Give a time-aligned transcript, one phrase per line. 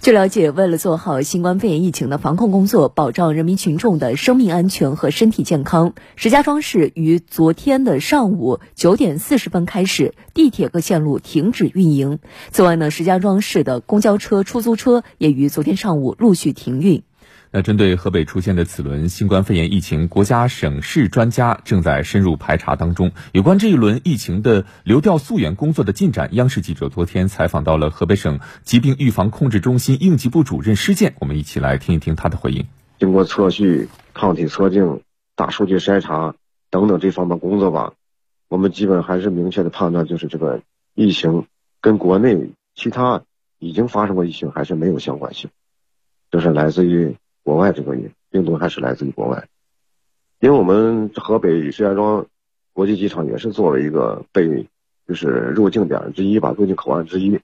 [0.00, 12.20] 据了解，为了做好新冠肺炎疫情的防控工作，保障人民群众的生命安全和身体健康，石家庄市于昨天的上午九点四十分开始，地铁各线路停止运营。
[12.52, 17.02] 此外呢，石家庄市的公交车、出租车也于昨天上午陆续停运。
[17.56, 23.12] 那针对河北出现的此轮新冠肺炎疫情，国家省市专家正在深入排查当中。
[23.32, 32.66] 有关这一轮疫情的流调溯源工作的进展，央视记者昨天采访到了河北省疾病预防控制中心应急部主任施建，我们一起来听一听他的回应。
[32.98, 35.00] 经过测序、抗体测定、
[35.34, 36.34] 大数据筛查
[36.68, 37.94] 等等这方面工作吧，
[38.48, 40.60] 我们基本还是明确的判断，就是这个
[40.94, 41.46] 疫情
[41.80, 43.22] 跟国内其他
[43.58, 45.48] 已经发生过疫情还是没有相关性，
[46.30, 47.16] 就是来自于。
[47.46, 47.96] 国外这个
[48.28, 49.46] 病毒还是来自于国外，
[50.40, 52.26] 因为我们河北石家庄
[52.72, 54.66] 国际机场也是作为一个被
[55.06, 57.38] 就是入境点之一吧，入境口岸之一，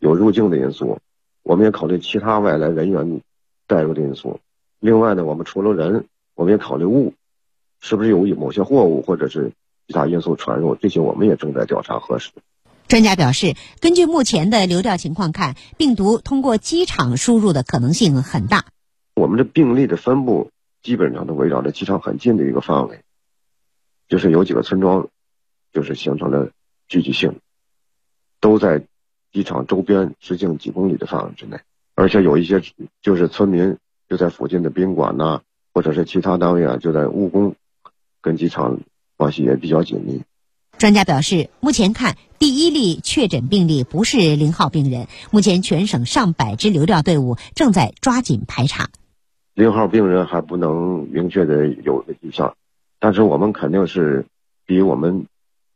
[0.00, 0.98] 有入境的因素，
[1.44, 3.22] 我们也考虑其他外来人员
[3.68, 4.40] 带入的因素。
[4.80, 7.14] 另外呢，我们除了人，我们也考虑物，
[7.80, 9.52] 是不是有某些货物或者是
[9.86, 12.32] 其他因素传入，这些我们也正在调查核实。
[12.88, 18.64] 专家表示，根据目前的流调情况看，病毒通过机场输入的可能性很大。
[19.14, 20.50] 我们的病例的分布
[20.82, 23.00] 基本上都围绕着机场很近的一个范围，
[24.08, 25.08] 就是有几个村庄，
[25.72, 26.50] 就是形成了
[26.88, 27.38] 聚集性，
[28.40, 28.82] 都在
[29.32, 31.58] 机场周边直径几公里的范围之内，
[31.94, 32.62] 而且有一些
[33.00, 35.40] 就是村民就在附近的宾馆呐，
[35.72, 37.54] 或者是其他单位啊，就在务工，
[38.20, 38.80] 跟机场
[39.16, 40.22] 关系也比较紧密。
[40.76, 48.90] 专家表示，目前看第一例确诊病例不是零号病人，目前全省上百支流调队伍正在抓紧排查。
[49.54, 52.56] 零号病人还不能明确的有的迹象，
[52.98, 54.26] 但是我们肯定是
[54.66, 55.26] 比我们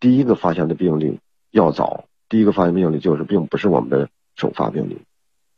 [0.00, 1.20] 第一个发现的病例
[1.52, 2.04] 要早。
[2.28, 4.98] 第一个发现病例就是并不是我们的首发病例，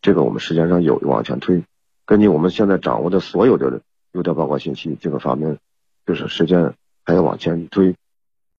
[0.03, 1.65] 这个我们时间上有往前推。
[2.05, 3.81] 根据我们现在掌握的所有的
[4.13, 5.59] 流调报告信息，这个方面
[6.07, 7.95] 就是时间还要往前推。